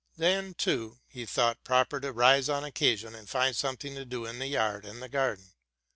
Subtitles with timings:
[0.17, 4.39] Then, too, he thought proper to rise on occasion and find something to do in
[4.39, 5.53] the yard and the garden.